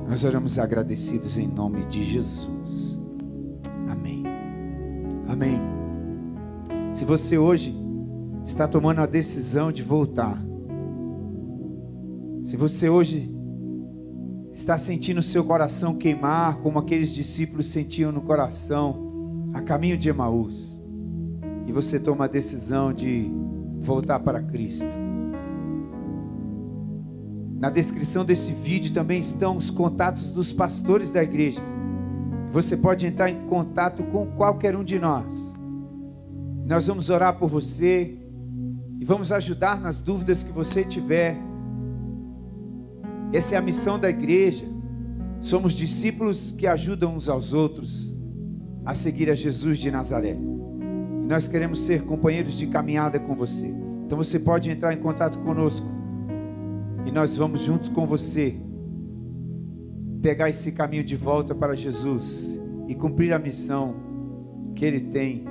[0.08, 3.00] Nós oramos agradecidos em nome de Jesus.
[3.90, 4.24] Amém.
[5.28, 5.60] Amém.
[6.94, 7.76] Se você hoje
[8.44, 10.40] está tomando a decisão de voltar.
[12.44, 13.36] Se você hoje
[14.54, 19.09] está sentindo o seu coração queimar, como aqueles discípulos sentiam no coração,
[19.54, 20.82] a caminho de Emaús,
[21.66, 23.32] e você toma a decisão de
[23.82, 24.86] voltar para Cristo.
[27.60, 31.62] Na descrição desse vídeo também estão os contatos dos pastores da igreja.
[32.52, 35.54] Você pode entrar em contato com qualquer um de nós
[36.66, 38.18] Nós vamos orar por você
[39.00, 41.38] e vamos ajudar nas dúvidas que você tiver.
[43.34, 44.66] Essa é a missão da igreja.
[45.42, 48.16] Somos discípulos que ajudam uns aos outros
[48.90, 50.36] a seguir a Jesus de Nazaré.
[51.22, 53.72] E nós queremos ser companheiros de caminhada com você.
[54.04, 55.88] Então você pode entrar em contato conosco
[57.06, 58.56] e nós vamos junto com você
[60.24, 63.96] pegar esse caminho de volta para Jesus e cumprir a missão
[64.76, 65.46] que Ele tem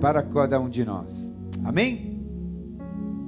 [0.00, 1.32] para cada um de nós.
[1.62, 2.09] Amém?